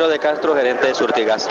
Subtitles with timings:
[0.00, 1.46] Ramiro de Castro, gerente de Surtigas.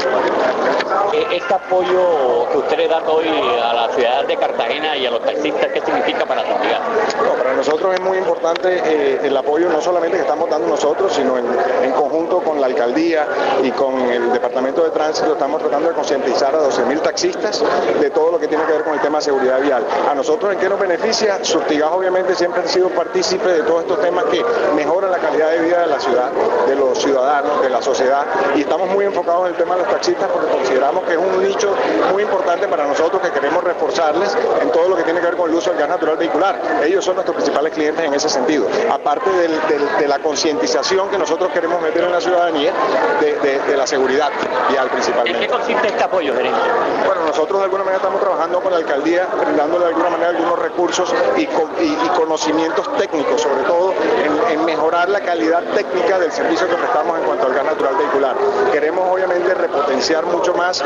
[1.14, 5.12] Eh, este apoyo que usted le da hoy a la ciudad de Cartagena y a
[5.12, 6.80] los taxistas, ¿qué significa para Surtigas?
[7.38, 11.38] para nosotros es muy importante eh, el apoyo no solamente que estamos dando nosotros, sino
[11.38, 13.28] en, conjunto con la alcaldía
[13.62, 17.64] y con el departamento de tránsito estamos tratando de concientizar a 12.000 taxistas
[18.00, 19.84] de todo lo que tiene que ver con el tema de seguridad vial.
[20.10, 24.02] A nosotros en qué nos beneficia, Surtigas obviamente siempre ha sido partícipe de todos estos
[24.02, 24.44] temas que
[24.76, 26.32] mejoran la calidad de vida de la ciudad,
[26.68, 28.26] de los ciudadanos, de la sociedad
[28.56, 31.44] y estamos muy enfocados en el tema de los taxistas porque consideramos que es un
[31.44, 31.76] nicho
[32.12, 35.50] muy importante para nosotros que queremos reforzarles en todo lo que tiene que ver con
[35.50, 36.60] el uso del gas natural vehicular.
[36.84, 38.68] Ellos son nuestros principales clientes en ese sentido.
[38.92, 42.72] Aparte de la concientización que nosotros queremos meter en la ciudadanía
[43.20, 44.30] de, la seguridad
[44.70, 45.46] vial principalmente.
[45.46, 46.60] ¿En qué consiste este apoyo, gerente?
[47.06, 50.60] Bueno, nosotros de alguna manera estamos trabajando con la alcaldía, brindándole de alguna manera algunos
[50.60, 51.48] recursos y,
[52.16, 53.94] conocimientos técnicos, sobre todo
[54.50, 57.39] en, mejorar la calidad técnica del servicio que prestamos en cuanto
[58.72, 59.49] Queremos obviamente
[60.00, 60.84] repotenciar mucho más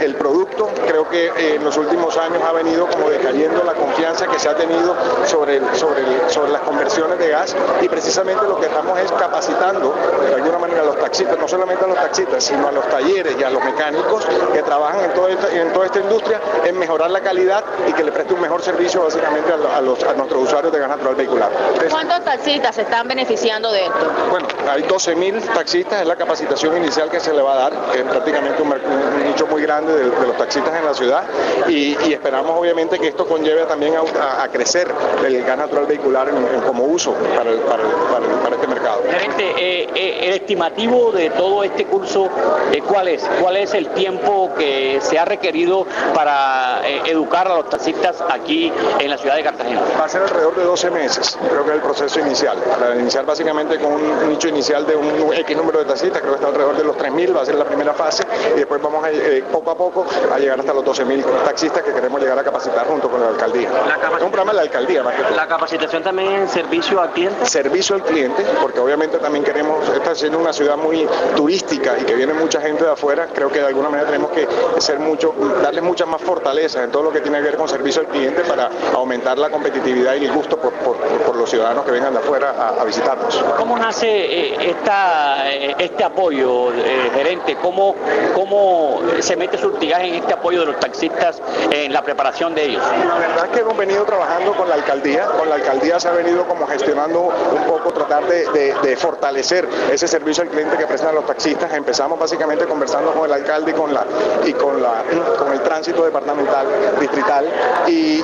[0.00, 0.68] el, producto.
[0.86, 4.48] Creo que eh, en los últimos años ha venido como decayendo la confianza que se
[4.48, 9.12] ha tenido sobre, sobre, sobre las conversiones de gas y precisamente lo que estamos es
[9.12, 9.94] capacitando
[10.26, 13.36] de alguna manera a los taxistas, no solamente a los taxistas, sino a los talleres
[13.38, 17.10] y a los mecánicos que trabajan en toda esta, en toda esta industria en mejorar
[17.10, 20.72] la calidad y que le preste un mejor servicio básicamente a, los, a nuestros usuarios
[20.72, 21.50] de gas natural vehicular.
[21.90, 24.12] ¿Cuántos taxistas se están beneficiando de esto?
[24.30, 27.98] Bueno, hay 12.000 taxistas, es la capacitación inicial que se le va a dar, que
[28.00, 31.24] es prácticamente un, nicho muy grande de, los taxistas en la ciudad
[31.68, 34.88] y, esperamos obviamente que esto conlleve también a, crecer
[35.24, 36.30] el gas natural vehicular
[36.66, 38.65] como uso para, este mercado.
[39.04, 42.28] Gerente, eh, eh, el estimativo de todo este curso,
[42.72, 43.28] eh, ¿cuál es?
[43.40, 49.10] ¿Cuál es el tiempo que se ha requerido para educar a los taxistas aquí en
[49.10, 49.82] la ciudad de Cartagena?
[49.98, 52.58] Va a ser alrededor de 12 meses, creo que es el proceso inicial.
[52.58, 56.36] Para iniciar básicamente con un nicho inicial de un X número de taxistas, creo que
[56.36, 59.10] está alrededor de los 3.000, va a ser la primera fase, y después vamos a,
[59.52, 63.08] poco a poco a llegar hasta los 12.000 taxistas que queremos llegar a capacitar junto
[63.08, 63.68] con la alcaldía.
[63.68, 65.36] es un programa de la alcaldía más que todo.
[65.36, 67.46] ¿La capacitación también en servicio al cliente?
[67.46, 72.14] Servicio al cliente, porque obviamente también queremos, esta siendo una ciudad muy turística y que
[72.14, 74.46] viene mucha gente de afuera, creo que de alguna manera tenemos que
[74.78, 78.02] ser mucho, darle muchas más fortalezas en todo lo que tiene que ver con servicio
[78.02, 82.20] al cliente para aumentar la competitividad y el gusto por, los ciudadanos que vengan de
[82.20, 83.44] afuera a, visitarnos.
[83.58, 87.56] ¿Cómo nace eh, esta, eh, este apoyo, eh, gerente?
[87.60, 87.94] ¿Cómo,
[88.34, 92.82] ¿Cómo se mete Surtigas en este apoyo de los taxistas en la preparación de ellos?
[93.06, 96.12] La verdad es que hemos venido trabajando con la alcaldía, con la alcaldía se ha
[96.12, 98.65] venido como gestionando un poco, tratar de,
[98.96, 101.72] fortalecer ese servicio al cliente que prestan los taxistas.
[101.72, 104.04] Empezamos básicamente conversando con el alcalde y con la
[104.44, 105.04] y con la
[105.38, 106.66] con el tránsito departamental,
[107.00, 107.46] distrital,
[107.86, 108.22] y,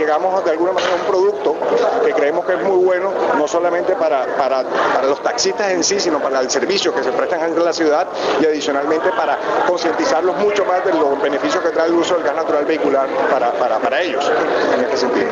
[0.00, 1.56] llegamos de alguna manera a un producto
[2.04, 4.62] que creemos que es muy bueno, no solamente para, para,
[5.02, 8.06] los taxistas en sí, sino para el servicio que se prestan en la ciudad
[8.40, 12.36] y adicionalmente para concientizarlos mucho más de los beneficios que trae el uso del gas
[12.36, 14.30] natural vehicular para, para, para ellos
[14.74, 15.28] en este sentido.